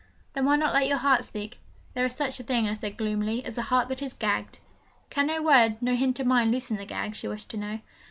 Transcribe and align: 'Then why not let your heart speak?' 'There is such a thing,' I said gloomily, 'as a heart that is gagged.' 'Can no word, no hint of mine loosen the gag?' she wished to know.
'Then 0.33 0.45
why 0.45 0.55
not 0.55 0.73
let 0.73 0.87
your 0.87 0.97
heart 0.97 1.23
speak?' 1.23 1.59
'There 1.93 2.07
is 2.07 2.15
such 2.15 2.39
a 2.39 2.43
thing,' 2.43 2.67
I 2.67 2.73
said 2.73 2.97
gloomily, 2.97 3.45
'as 3.45 3.55
a 3.55 3.61
heart 3.61 3.87
that 3.89 4.01
is 4.01 4.13
gagged.' 4.15 4.57
'Can 5.11 5.27
no 5.27 5.43
word, 5.43 5.79
no 5.79 5.93
hint 5.93 6.19
of 6.19 6.25
mine 6.25 6.49
loosen 6.49 6.77
the 6.77 6.85
gag?' 6.85 7.13
she 7.13 7.27
wished 7.27 7.49
to 7.51 7.57
know. 7.57 7.79